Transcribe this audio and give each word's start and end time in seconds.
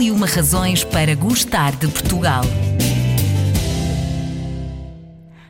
E 0.00 0.10
uma 0.10 0.26
razões 0.26 0.82
para 0.82 1.14
gostar 1.14 1.76
de 1.76 1.86
Portugal. 1.86 2.40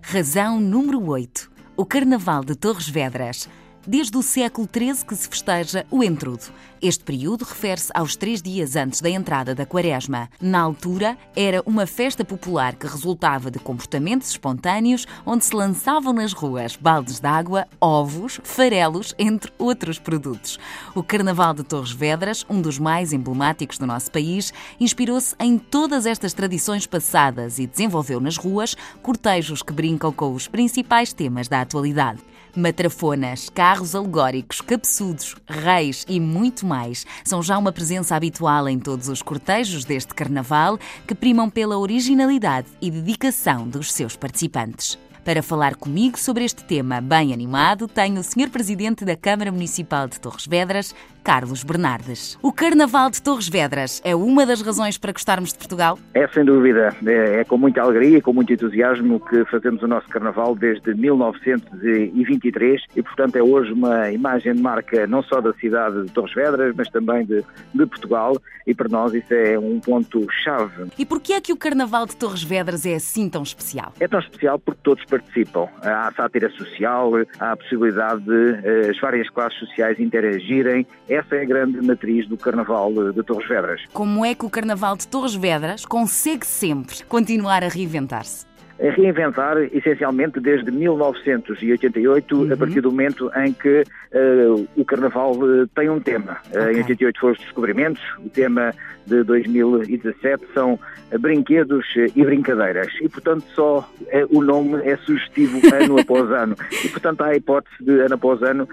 Razão 0.00 0.58
número 0.58 1.04
8. 1.06 1.50
O 1.76 1.84
Carnaval 1.84 2.42
de 2.42 2.54
Torres 2.54 2.88
Vedras 2.88 3.46
desde 3.88 4.18
o 4.18 4.22
século 4.22 4.68
XIII 4.70 5.06
que 5.06 5.16
se 5.16 5.26
festeja 5.26 5.86
o 5.90 6.04
entrudo. 6.04 6.52
Este 6.80 7.02
período 7.02 7.44
refere-se 7.44 7.90
aos 7.94 8.14
três 8.14 8.42
dias 8.42 8.76
antes 8.76 9.00
da 9.00 9.08
entrada 9.08 9.54
da 9.54 9.64
quaresma. 9.66 10.28
Na 10.40 10.60
altura, 10.60 11.16
era 11.34 11.62
uma 11.66 11.86
festa 11.86 12.24
popular 12.24 12.76
que 12.76 12.86
resultava 12.86 13.50
de 13.50 13.58
comportamentos 13.58 14.28
espontâneos 14.30 15.06
onde 15.24 15.44
se 15.44 15.56
lançavam 15.56 16.12
nas 16.12 16.32
ruas 16.32 16.76
baldes 16.76 17.18
de 17.18 17.26
água, 17.26 17.66
ovos, 17.80 18.40
farelos, 18.44 19.14
entre 19.18 19.50
outros 19.58 19.98
produtos. 19.98 20.58
O 20.94 21.02
Carnaval 21.02 21.54
de 21.54 21.64
Torres 21.64 21.90
Vedras, 21.90 22.44
um 22.48 22.60
dos 22.60 22.78
mais 22.78 23.12
emblemáticos 23.12 23.78
do 23.78 23.86
nosso 23.86 24.12
país, 24.12 24.52
inspirou-se 24.78 25.34
em 25.40 25.58
todas 25.58 26.04
estas 26.04 26.34
tradições 26.34 26.86
passadas 26.86 27.58
e 27.58 27.66
desenvolveu 27.66 28.20
nas 28.20 28.36
ruas 28.36 28.76
cortejos 29.02 29.62
que 29.62 29.72
brincam 29.72 30.12
com 30.12 30.32
os 30.34 30.46
principais 30.46 31.12
temas 31.12 31.48
da 31.48 31.62
atualidade. 31.62 32.20
Matrafonas, 32.58 33.48
carros 33.48 33.77
alegóricos, 33.94 34.60
cabeçudos, 34.60 35.36
reis 35.48 36.04
e 36.08 36.18
muito 36.20 36.66
mais 36.66 37.06
são 37.24 37.42
já 37.42 37.56
uma 37.58 37.72
presença 37.72 38.14
habitual 38.14 38.68
em 38.68 38.78
todos 38.78 39.08
os 39.08 39.22
cortejos 39.22 39.84
deste 39.84 40.14
carnaval 40.14 40.78
que 41.06 41.14
primam 41.14 41.48
pela 41.48 41.78
originalidade 41.78 42.68
e 42.80 42.90
dedicação 42.90 43.68
dos 43.68 43.92
seus 43.92 44.16
participantes. 44.16 44.98
Para 45.28 45.42
falar 45.42 45.74
comigo 45.74 46.18
sobre 46.18 46.42
este 46.42 46.64
tema 46.64 47.02
bem 47.02 47.34
animado, 47.34 47.86
tenho 47.86 48.18
o 48.18 48.24
Sr. 48.24 48.48
Presidente 48.50 49.04
da 49.04 49.14
Câmara 49.14 49.52
Municipal 49.52 50.08
de 50.08 50.18
Torres 50.18 50.46
Vedras, 50.46 50.94
Carlos 51.28 51.62
Bernardes. 51.62 52.38
O 52.40 52.50
Carnaval 52.50 53.10
de 53.10 53.20
Torres 53.20 53.50
Vedras 53.50 54.00
é 54.02 54.16
uma 54.16 54.46
das 54.46 54.62
razões 54.62 54.96
para 54.96 55.12
gostarmos 55.12 55.52
de 55.52 55.58
Portugal? 55.58 55.98
É 56.14 56.26
sem 56.28 56.42
dúvida. 56.42 56.96
É, 57.04 57.40
é 57.40 57.44
com 57.44 57.58
muita 57.58 57.82
alegria 57.82 58.16
e 58.16 58.22
com 58.22 58.32
muito 58.32 58.50
entusiasmo 58.50 59.20
que 59.20 59.44
fazemos 59.44 59.82
o 59.82 59.86
nosso 59.86 60.08
Carnaval 60.08 60.56
desde 60.56 60.94
1923 60.94 62.82
e, 62.96 63.02
portanto, 63.02 63.36
é 63.36 63.42
hoje 63.42 63.74
uma 63.74 64.10
imagem 64.10 64.54
de 64.54 64.62
marca 64.62 65.06
não 65.06 65.22
só 65.22 65.42
da 65.42 65.52
cidade 65.52 66.02
de 66.06 66.12
Torres 66.12 66.32
Vedras, 66.34 66.74
mas 66.74 66.88
também 66.88 67.26
de, 67.26 67.44
de 67.74 67.84
Portugal 67.84 68.32
e 68.68 68.74
para 68.74 68.88
nós 68.88 69.14
isso 69.14 69.32
é 69.32 69.58
um 69.58 69.80
ponto-chave. 69.80 70.90
E 70.98 71.06
porquê 71.06 71.32
é 71.32 71.40
que 71.40 71.52
o 71.54 71.56
Carnaval 71.56 72.04
de 72.04 72.14
Torres 72.14 72.42
Vedras 72.42 72.84
é 72.84 72.94
assim 72.94 73.28
tão 73.28 73.42
especial? 73.42 73.94
É 73.98 74.06
tão 74.06 74.20
especial 74.20 74.58
porque 74.58 74.80
todos 74.82 75.04
participam. 75.06 75.68
Há 75.82 76.12
sátira 76.14 76.50
social, 76.50 77.12
há 77.40 77.52
a 77.52 77.56
possibilidade 77.56 78.22
de 78.22 78.30
uh, 78.30 78.90
as 78.90 79.00
várias 79.00 79.28
classes 79.30 79.58
sociais 79.58 79.98
interagirem. 79.98 80.86
Essa 81.18 81.34
é 81.34 81.42
a 81.42 81.44
grande 81.44 81.84
matriz 81.84 82.28
do 82.28 82.36
Carnaval 82.36 82.92
de 83.12 83.22
Torres 83.24 83.48
Vedras. 83.48 83.80
Como 83.92 84.24
é 84.24 84.36
que 84.36 84.46
o 84.46 84.50
Carnaval 84.50 84.96
de 84.96 85.08
Torres 85.08 85.34
Vedras 85.34 85.84
consegue 85.84 86.46
sempre 86.46 87.02
continuar 87.08 87.64
a 87.64 87.68
reinventar-se? 87.68 88.46
a 88.80 88.90
reinventar 88.90 89.58
essencialmente 89.72 90.38
desde 90.38 90.70
1988, 90.70 92.36
uhum. 92.36 92.52
a 92.52 92.56
partir 92.56 92.80
do 92.80 92.90
momento 92.90 93.30
em 93.36 93.52
que 93.52 93.82
uh, 93.82 94.68
o 94.76 94.84
Carnaval 94.84 95.32
uh, 95.32 95.66
tem 95.74 95.90
um 95.90 95.98
tema. 95.98 96.38
Okay. 96.48 96.62
Uh, 96.62 96.70
em 96.70 96.76
88 96.76 97.20
foram 97.20 97.32
os 97.32 97.40
descobrimentos, 97.40 98.02
o 98.24 98.28
tema 98.28 98.72
de 99.04 99.24
2017 99.24 100.46
são 100.54 100.78
brinquedos 101.18 101.84
e 101.96 102.24
brincadeiras. 102.24 102.92
E, 103.00 103.08
portanto, 103.08 103.42
só 103.54 103.90
o 104.30 104.42
nome 104.42 104.80
é 104.84 104.96
sugestivo 104.98 105.60
ano 105.74 105.98
após 105.98 106.30
ano. 106.30 106.54
E, 106.84 106.88
portanto, 106.88 107.22
há 107.22 107.28
a 107.28 107.36
hipótese 107.36 107.74
de, 107.80 108.00
ano 108.00 108.14
após 108.14 108.42
ano, 108.42 108.68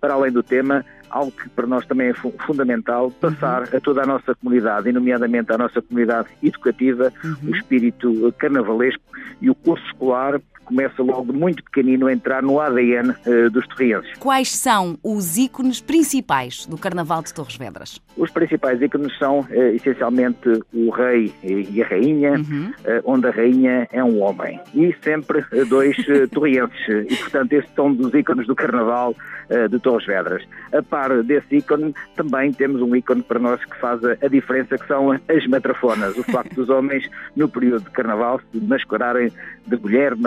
para 0.00 0.14
além 0.14 0.32
do 0.32 0.42
tema, 0.42 0.84
algo 1.10 1.32
que 1.32 1.48
para 1.48 1.66
nós 1.66 1.86
também 1.86 2.08
é 2.08 2.14
fundamental, 2.14 3.10
passar 3.10 3.62
uhum. 3.62 3.76
a 3.76 3.80
toda 3.80 4.02
a 4.02 4.06
nossa 4.06 4.34
comunidade, 4.34 4.88
e 4.88 4.92
nomeadamente 4.92 5.52
à 5.52 5.58
nossa 5.58 5.80
comunidade 5.82 6.28
educativa, 6.42 7.12
uhum. 7.24 7.50
o 7.50 7.56
espírito 7.56 8.34
carnavalesco 8.38 9.02
e 9.40 9.50
o 9.50 9.54
curso 9.54 9.84
escolar 9.86 10.40
começa 10.68 11.02
logo 11.02 11.32
muito 11.32 11.64
pequenino 11.64 12.06
a 12.06 12.12
entrar 12.12 12.42
no 12.42 12.60
ADN 12.60 13.10
uh, 13.10 13.16
eh, 13.26 13.48
dos 13.48 13.66
torrienses. 13.68 14.12
Quais 14.18 14.54
são 14.54 14.98
os 15.02 15.38
ícones 15.38 15.80
principais 15.80 16.66
do 16.66 16.76
Carnaval 16.76 17.22
de 17.22 17.32
Torres 17.32 17.56
Vedras? 17.56 17.98
Os 18.16 18.30
principais 18.30 18.80
ícones 18.82 19.16
são 19.18 19.40
uh, 19.40 19.74
essencialmente 19.74 20.62
o 20.72 20.90
rei 20.90 21.32
e 21.42 21.82
a 21.82 21.86
rainha, 21.86 22.32
uhum. 22.32 22.72
uh, 22.80 23.02
onde 23.04 23.26
a 23.26 23.30
rainha 23.30 23.88
é 23.90 24.04
um 24.04 24.22
homem. 24.22 24.60
E 24.74 24.94
sempre 25.02 25.44
dois 25.68 25.96
torrienses. 26.32 27.10
E, 27.10 27.16
portanto, 27.16 27.52
esses 27.54 27.70
são 27.74 27.92
dos 27.92 28.12
ícones 28.12 28.46
do 28.46 28.54
Carnaval 28.54 29.14
de 29.70 29.78
Torres 29.78 30.06
Vedras. 30.06 30.44
A 30.74 30.82
par 30.82 31.22
desse 31.22 31.56
ícone, 31.56 31.94
também 32.14 32.52
temos 32.52 32.82
um 32.82 32.94
ícone 32.94 33.22
para 33.22 33.38
nós 33.38 33.64
que 33.64 33.80
faz 33.80 33.98
a 34.04 34.28
diferença, 34.28 34.76
que 34.76 34.86
são 34.86 35.12
as 35.12 35.46
matrafonas. 35.48 36.18
O 36.18 36.22
facto 36.24 36.54
dos 36.54 36.68
homens, 36.68 37.08
no 37.34 37.48
período 37.48 37.84
de 37.84 37.90
Carnaval, 37.90 38.42
se 38.52 38.60
mascararem 38.60 39.32
de 39.66 39.76
mulher, 39.76 40.14
de 40.14 40.20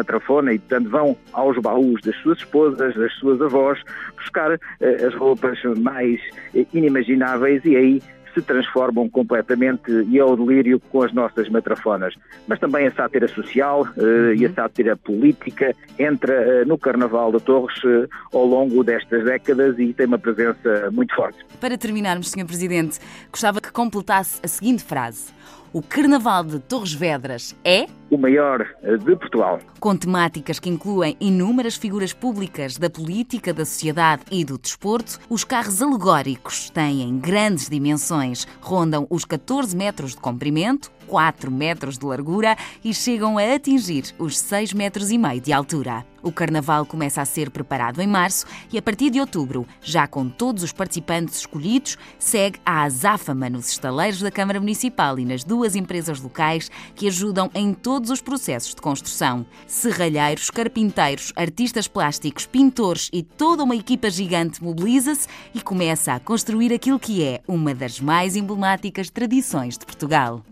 e, 0.53 0.59
portanto, 0.59 0.89
vão 0.89 1.17
aos 1.33 1.57
baús 1.57 2.01
das 2.01 2.15
suas 2.17 2.37
esposas, 2.39 2.95
das 2.95 3.13
suas 3.15 3.41
avós, 3.41 3.79
buscar 4.15 4.53
eh, 4.53 5.05
as 5.05 5.13
roupas 5.15 5.59
mais 5.77 6.19
eh, 6.55 6.65
inimagináveis 6.73 7.63
e 7.65 7.75
aí 7.75 8.01
se 8.33 8.41
transformam 8.41 9.09
completamente 9.09 9.91
e 10.09 10.19
ao 10.19 10.35
delírio 10.35 10.79
com 10.79 11.03
as 11.03 11.13
nossas 11.13 11.49
matrafonas. 11.49 12.13
Mas 12.47 12.59
também 12.59 12.87
a 12.87 12.91
sátira 12.91 13.27
social 13.27 13.81
uh, 13.81 14.33
e 14.33 14.45
a 14.45 14.53
sátira 14.53 14.95
política 14.95 15.75
entra 15.99 16.63
uh, 16.63 16.67
no 16.67 16.77
Carnaval 16.77 17.31
de 17.31 17.39
Torres 17.41 17.77
uh, 17.83 18.07
ao 18.33 18.45
longo 18.45 18.83
destas 18.83 19.23
décadas 19.23 19.77
e 19.77 19.93
tem 19.93 20.05
uma 20.05 20.19
presença 20.19 20.89
muito 20.91 21.13
forte. 21.15 21.39
Para 21.59 21.77
terminarmos, 21.77 22.31
Sr. 22.31 22.45
Presidente, 22.45 22.99
gostava 23.31 23.61
que 23.61 23.71
completasse 23.71 24.39
a 24.43 24.47
seguinte 24.47 24.83
frase. 24.83 25.31
O 25.73 25.81
Carnaval 25.81 26.43
de 26.43 26.59
Torres 26.59 26.93
Vedras 26.93 27.55
é 27.63 27.85
o 28.11 28.17
maior 28.17 28.67
eh, 28.83 28.97
de 28.97 29.15
Portugal. 29.15 29.59
Com 29.79 29.95
temáticas 29.95 30.59
que 30.59 30.69
incluem 30.69 31.15
inúmeras 31.19 31.77
figuras 31.77 32.11
públicas 32.11 32.77
da 32.77 32.89
política, 32.89 33.53
da 33.53 33.65
sociedade 33.65 34.23
e 34.29 34.43
do 34.43 34.57
desporto, 34.57 35.17
os 35.29 35.45
carros 35.45 35.81
alegóricos 35.81 36.69
têm 36.69 37.17
grandes 37.17 37.69
dimensões, 37.69 38.45
rondam 38.59 39.07
os 39.09 39.23
14 39.23 39.75
metros 39.75 40.11
de 40.11 40.17
comprimento, 40.17 40.91
4 41.11 41.51
metros 41.51 41.97
de 41.97 42.05
largura 42.05 42.55
e 42.81 42.93
chegam 42.93 43.37
a 43.37 43.53
atingir 43.53 44.15
os 44.17 44.39
6 44.39 44.71
metros 44.71 45.11
e 45.11 45.17
meio 45.17 45.41
de 45.41 45.51
altura. 45.51 46.05
O 46.23 46.31
carnaval 46.31 46.85
começa 46.85 47.21
a 47.21 47.25
ser 47.25 47.49
preparado 47.49 47.99
em 47.99 48.07
março 48.07 48.45
e 48.71 48.77
a 48.77 48.81
partir 48.81 49.09
de 49.09 49.19
outubro, 49.19 49.67
já 49.81 50.07
com 50.07 50.29
todos 50.29 50.63
os 50.63 50.71
participantes 50.71 51.37
escolhidos, 51.37 51.97
segue 52.17 52.59
a 52.65 52.83
azáfama 52.83 53.49
nos 53.49 53.69
estaleiros 53.69 54.21
da 54.21 54.31
Câmara 54.31 54.59
Municipal 54.59 55.19
e 55.19 55.25
nas 55.25 55.43
duas 55.43 55.75
empresas 55.75 56.21
locais 56.21 56.71
que 56.95 57.07
ajudam 57.07 57.49
em 57.53 57.73
todos 57.73 58.09
os 58.09 58.21
processos 58.21 58.73
de 58.73 58.81
construção. 58.81 59.45
Serralheiros, 59.67 60.49
carpinteiros, 60.49 61.33
artistas 61.35 61.87
plásticos, 61.87 62.45
pintores 62.45 63.09
e 63.11 63.21
toda 63.21 63.63
uma 63.63 63.75
equipa 63.75 64.09
gigante 64.09 64.63
mobiliza-se 64.63 65.27
e 65.53 65.59
começa 65.59 66.13
a 66.13 66.19
construir 66.19 66.71
aquilo 66.71 66.99
que 66.99 67.21
é 67.21 67.41
uma 67.47 67.73
das 67.73 67.99
mais 67.99 68.37
emblemáticas 68.37 69.09
tradições 69.09 69.77
de 69.77 69.85
Portugal. 69.85 70.43